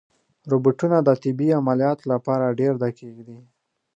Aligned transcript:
روبوټونه 0.51 0.97
د 1.03 1.09
طبي 1.23 1.49
عملیاتو 1.59 2.03
لپاره 2.13 2.55
ډېر 2.59 2.73
دقیق 2.83 3.17
دي. 3.27 3.39